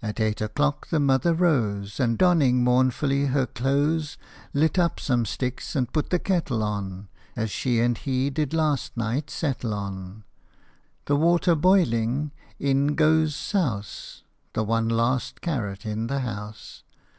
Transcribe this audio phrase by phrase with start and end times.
[0.00, 4.16] At eight o' clock the mother rose, And donning mournfully her clothes,
[4.54, 8.96] Lit up some sticks and put the kettle on, As she and he did last
[8.96, 10.24] night settle on:
[11.04, 14.24] The water boiling, in goes, souse!
[14.54, 16.82] The one last carrot in the house.